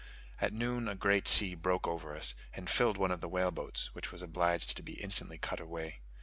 At 0.39 0.51
noon 0.51 0.87
a 0.87 0.95
great 0.95 1.27
sea 1.27 1.53
broke 1.53 1.87
over 1.87 2.15
us, 2.15 2.33
and 2.55 2.67
filled 2.67 2.97
one 2.97 3.11
of 3.11 3.21
the 3.21 3.29
whale 3.29 3.51
boats, 3.51 3.93
which 3.93 4.11
was 4.11 4.23
obliged 4.23 4.75
to 4.77 4.81
be 4.81 4.99
instantly 4.99 5.37
cut 5.37 5.59
away. 5.59 5.99